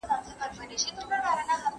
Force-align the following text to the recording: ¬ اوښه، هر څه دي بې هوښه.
¬ 0.03 0.03
اوښه، 0.03 0.33
هر 0.41 0.49
څه 0.55 0.63
دي 0.69 0.77
بې 1.09 1.17
هوښه. 1.25 1.57